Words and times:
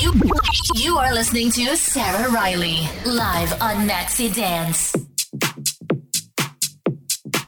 You, 0.00 0.12
you 0.76 0.96
are 0.96 1.12
listening 1.12 1.50
to 1.52 1.76
Sara 1.76 2.30
Riley 2.30 2.88
live 3.04 3.52
on 3.60 3.88
Maxxidance. 3.88 4.94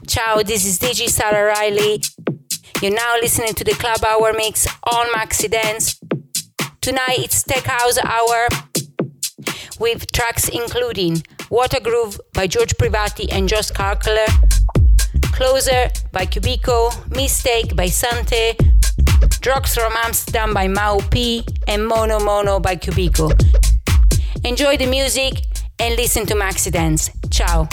Ciao, 0.05 0.43
this 0.43 0.65
is 0.65 0.77
DJ 0.77 1.07
Sara 1.07 1.45
Riley. 1.45 2.01
You're 2.81 2.93
now 2.93 3.15
listening 3.21 3.53
to 3.53 3.63
the 3.63 3.71
Club 3.71 4.03
Hour 4.03 4.33
Mix 4.33 4.67
on 4.91 5.05
Maxxidance. 5.13 5.97
Tonight 6.81 7.19
it's 7.19 7.41
Tech 7.43 7.63
House 7.63 7.97
Hour 8.03 8.49
with 9.79 10.11
tracks 10.11 10.49
including 10.49 11.23
Water 11.49 11.79
Groove 11.79 12.19
by 12.33 12.47
George 12.47 12.75
Privati 12.75 13.31
and 13.31 13.47
Josh 13.47 13.71
Karkler, 13.71 14.27
Closer 15.31 15.89
by 16.11 16.25
Cubico, 16.25 16.91
Mistake 17.15 17.77
by 17.77 17.85
Sante, 17.87 18.57
Drugs 19.41 19.73
from 19.73 19.91
Amsterdam 20.05 20.53
by 20.53 20.67
Mau 20.67 20.99
P, 21.09 21.43
and 21.67 21.87
Mono 21.87 22.19
Mono 22.19 22.59
by 22.59 22.75
Cubico. 22.75 23.31
Enjoy 24.45 24.77
the 24.77 24.85
music 24.85 25.33
and 25.79 25.95
listen 25.95 26.27
to 26.27 26.35
Maxxidance. 26.35 27.09
Ciao. 27.31 27.67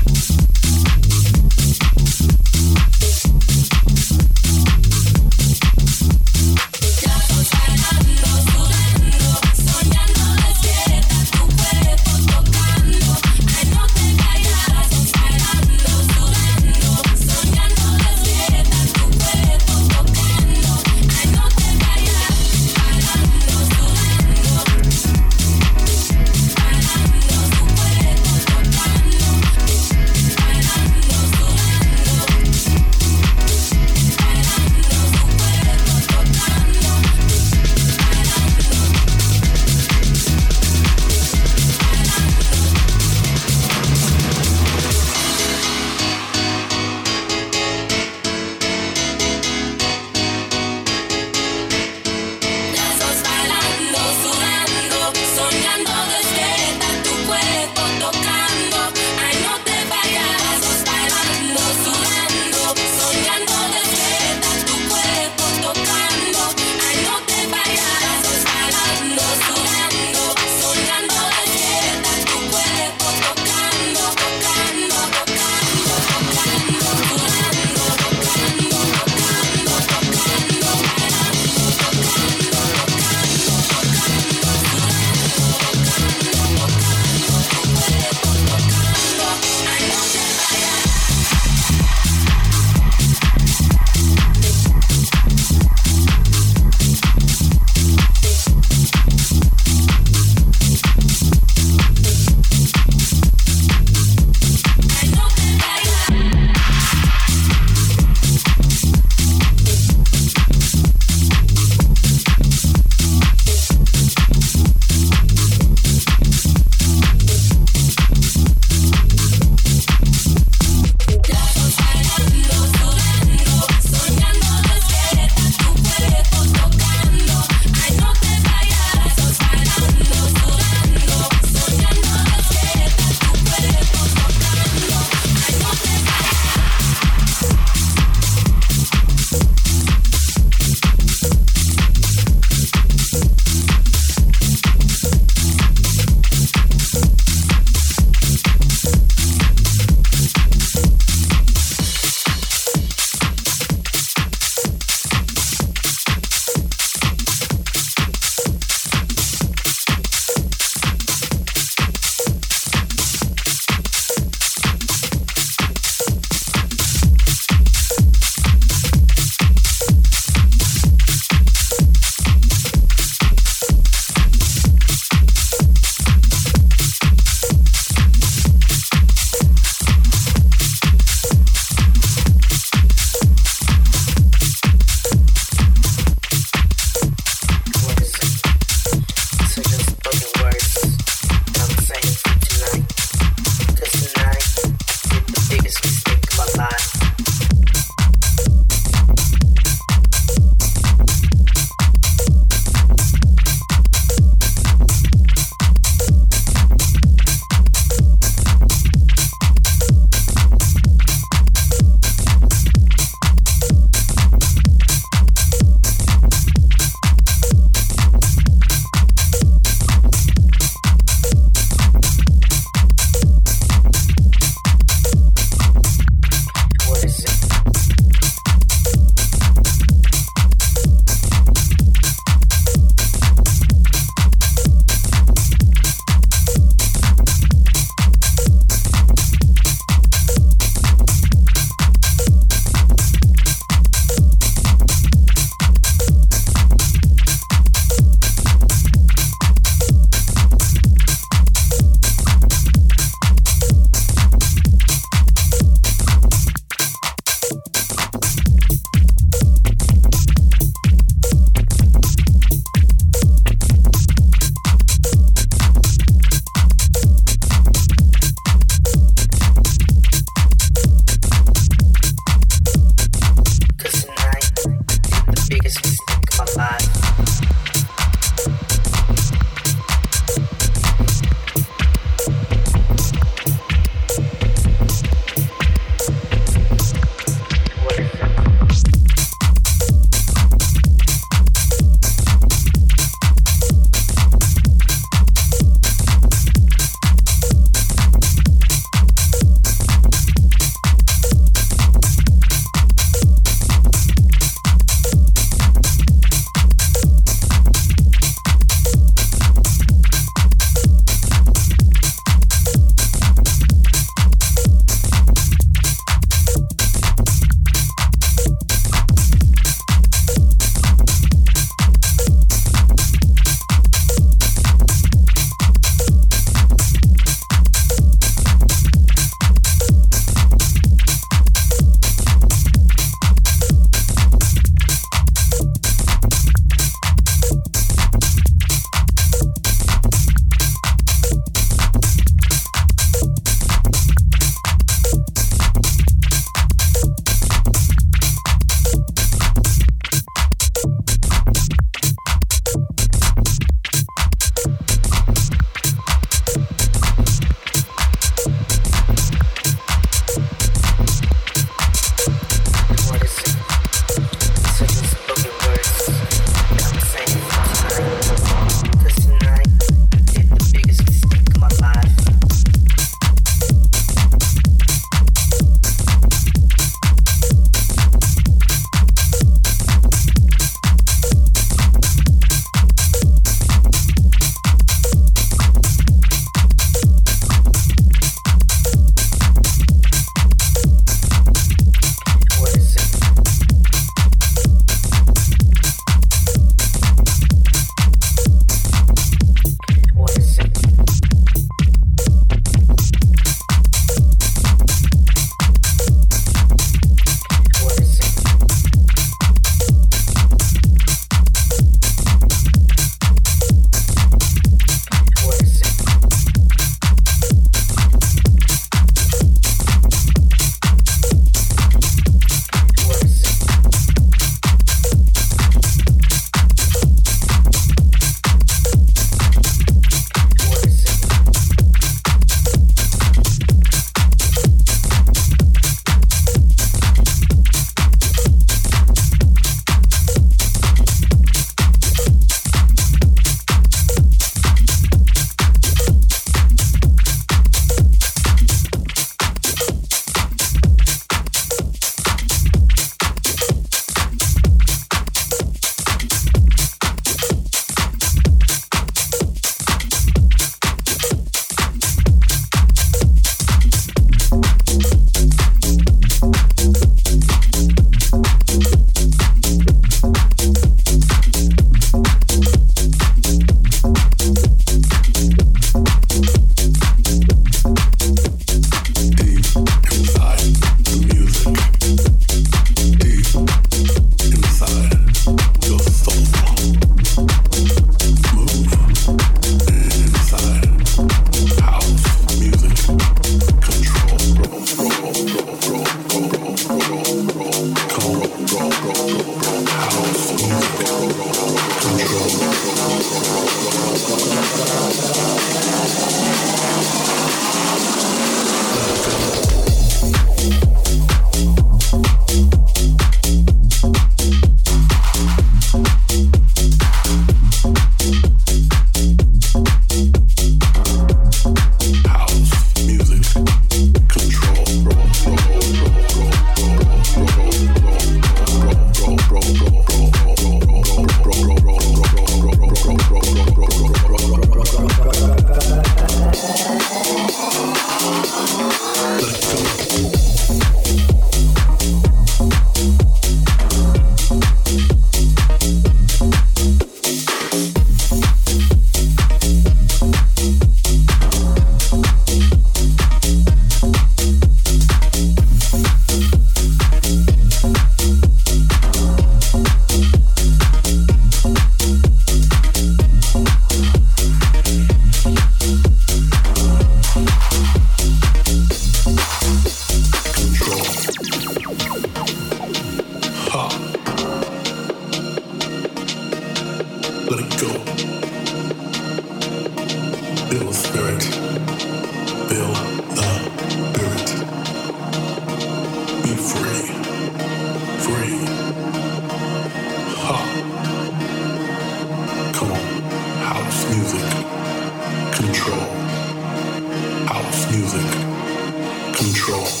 control. 599.61 600.00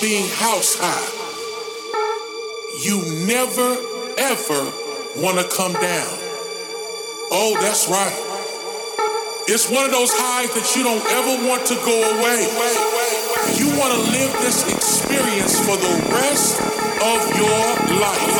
Being 0.00 0.24
house 0.32 0.80
high. 0.80 1.08
You 2.80 3.04
never, 3.28 3.76
ever 4.16 4.60
want 5.20 5.36
to 5.36 5.44
come 5.52 5.76
down. 5.76 6.16
Oh, 7.28 7.52
that's 7.60 7.84
right. 7.84 8.16
It's 9.44 9.68
one 9.68 9.84
of 9.84 9.92
those 9.92 10.08
highs 10.16 10.48
that 10.56 10.64
you 10.72 10.88
don't 10.88 11.04
ever 11.04 11.44
want 11.44 11.68
to 11.68 11.76
go 11.84 11.92
away. 11.92 12.40
You 13.60 13.68
want 13.76 13.92
to 13.92 14.00
live 14.08 14.32
this 14.40 14.64
experience 14.72 15.60
for 15.68 15.76
the 15.76 15.94
rest 16.16 16.56
of 17.04 17.20
your 17.36 17.60
life. 18.00 18.36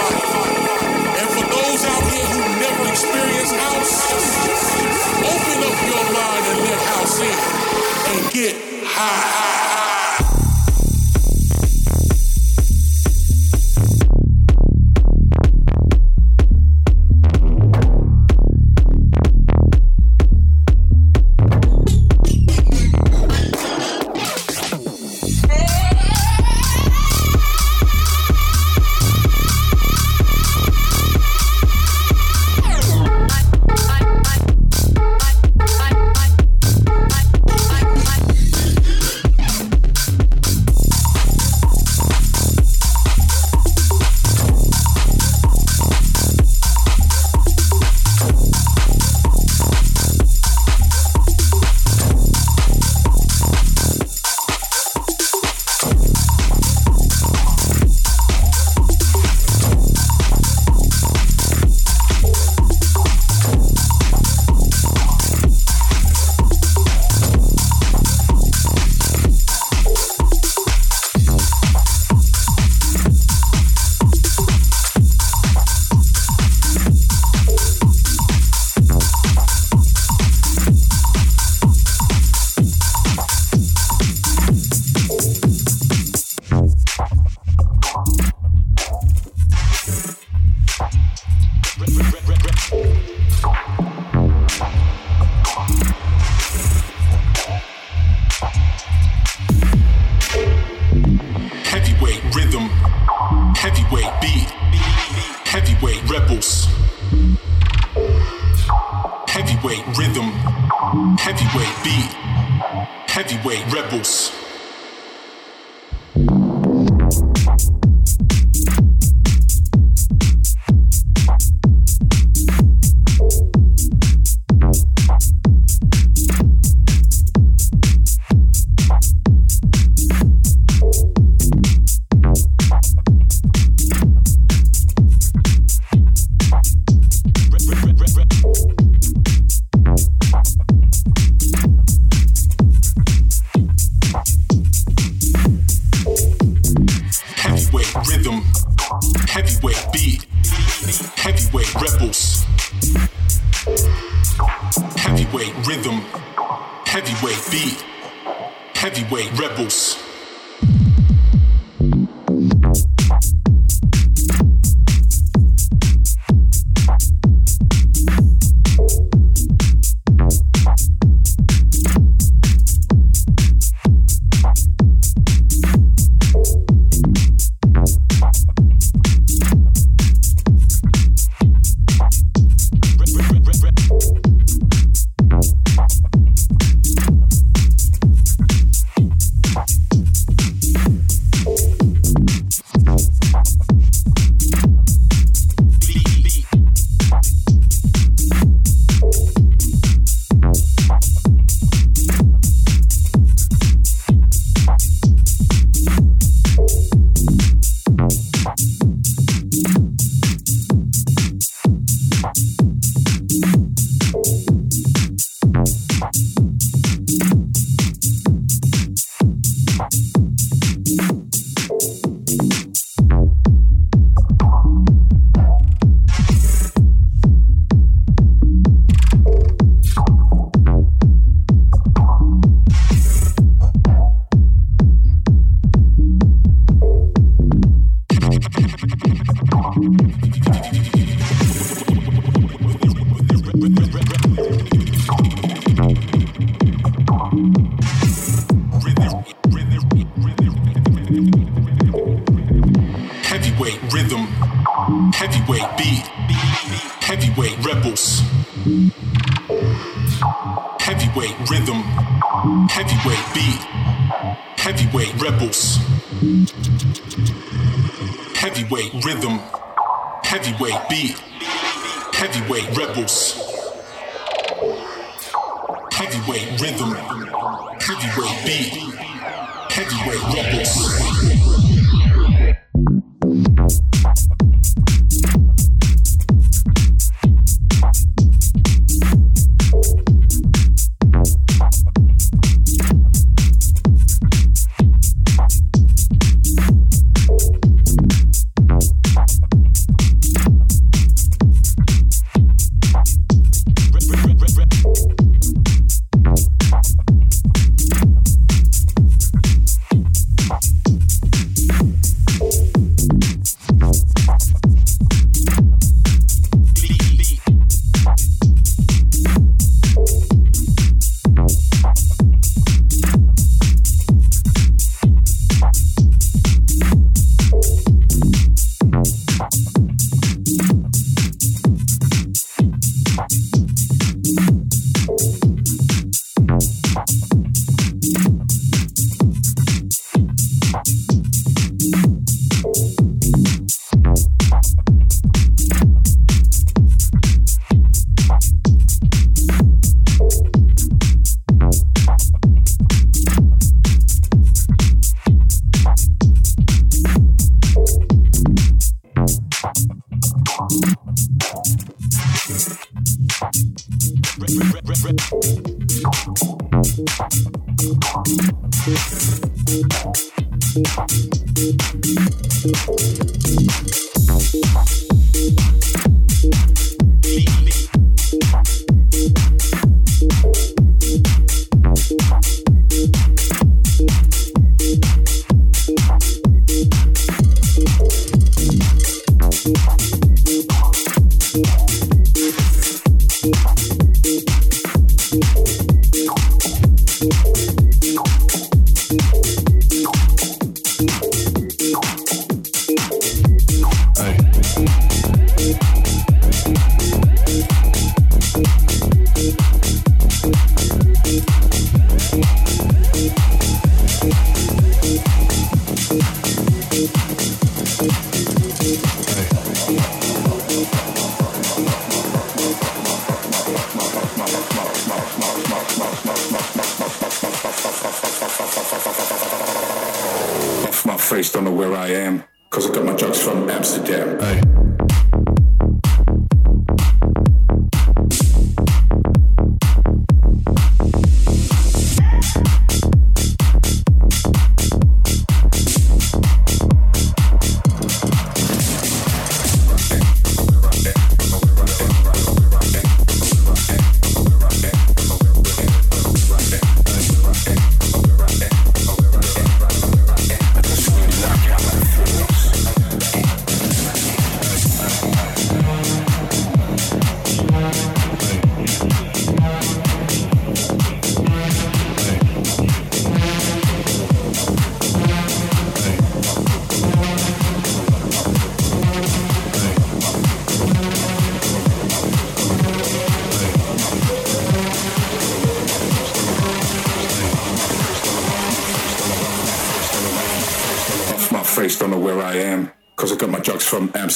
And 1.20 1.28
for 1.28 1.44
those 1.44 1.80
out 1.84 2.04
here 2.08 2.24
who 2.24 2.40
never 2.56 2.84
experienced 2.88 3.52
house, 3.60 3.92
open 5.28 5.58
up 5.60 5.76
your 5.92 6.04
mind 6.08 6.44
and 6.56 6.58
let 6.64 6.80
house 6.88 7.20
in 7.20 7.38
and 8.16 8.20
get 8.32 8.56
high. 8.88 9.69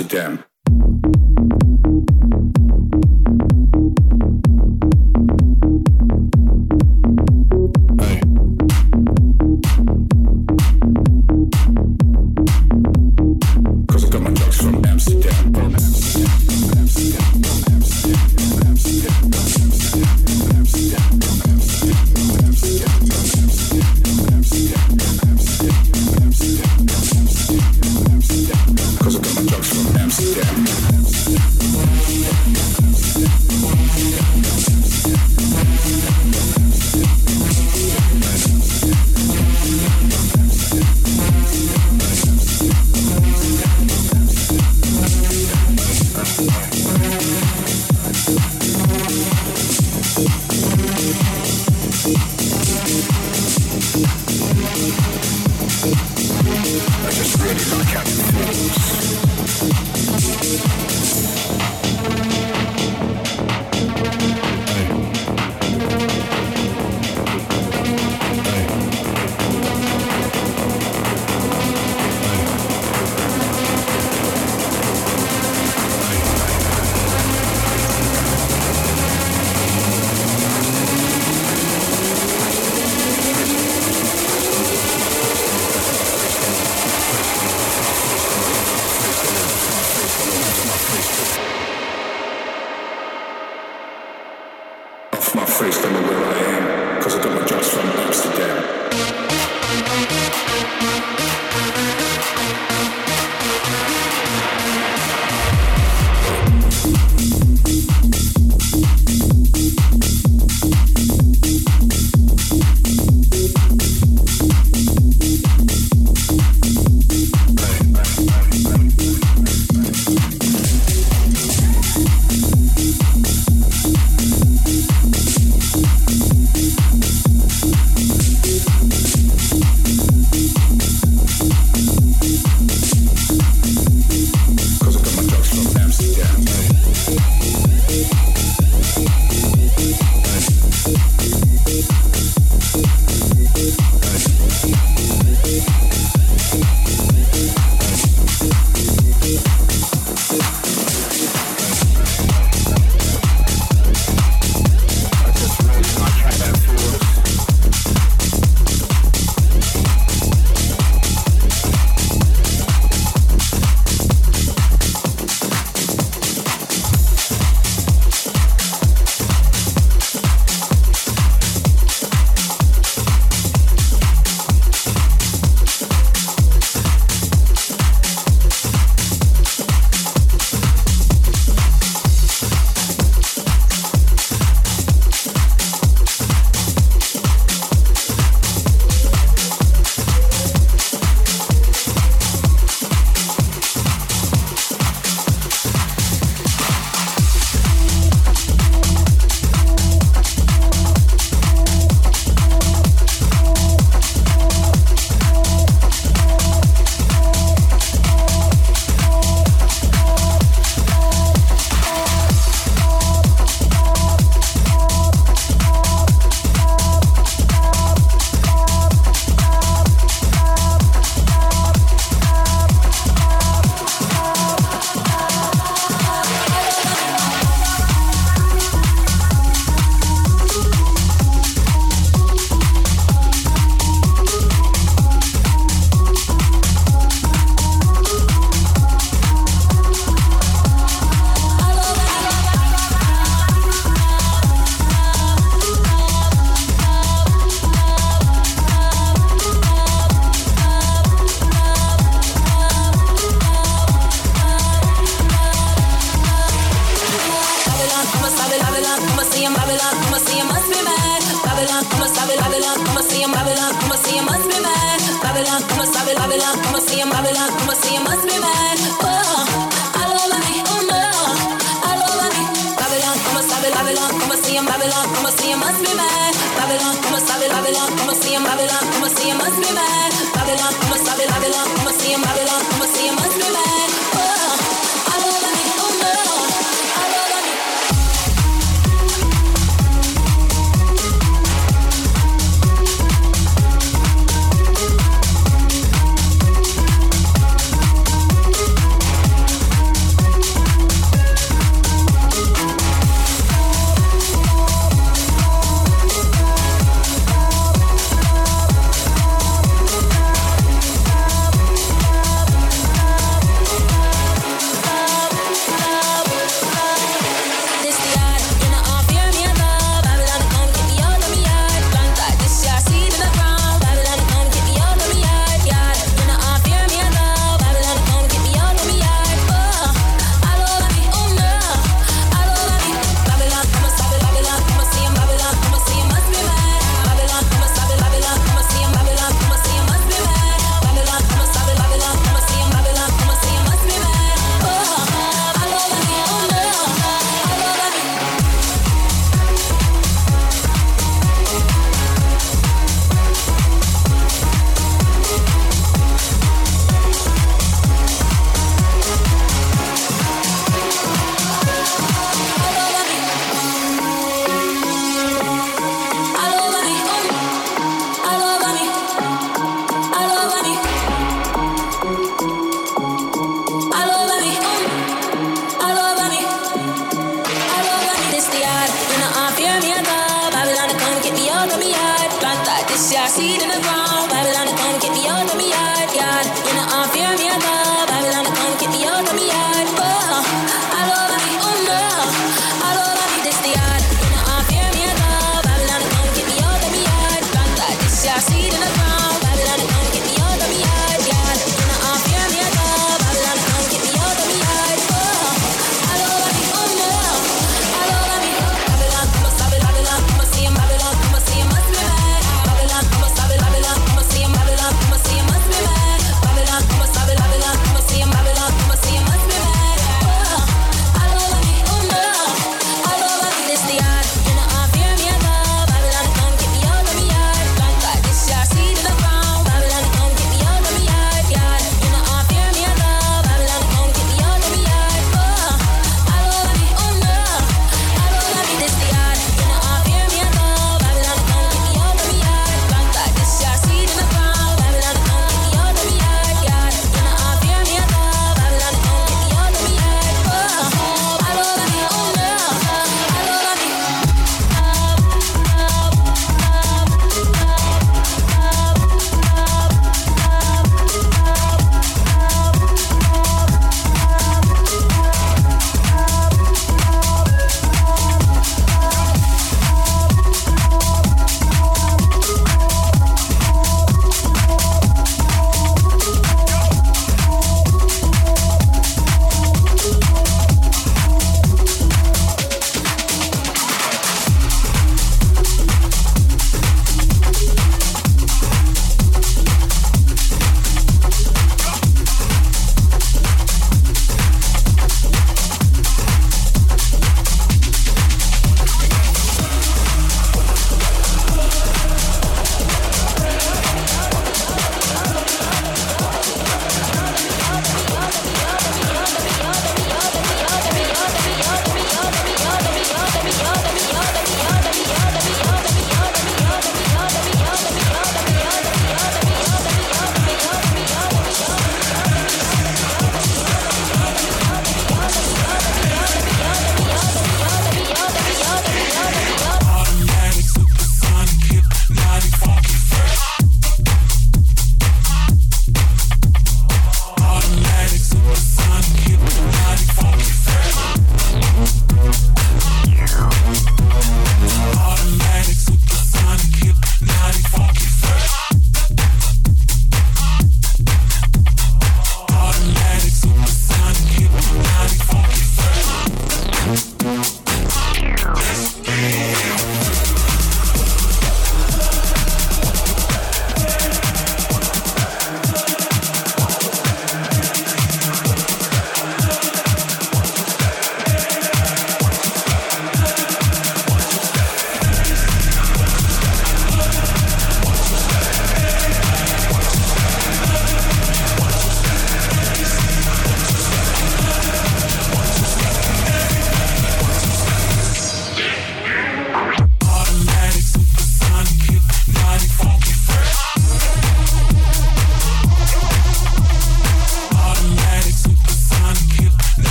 Amsterdam. 0.00 0.47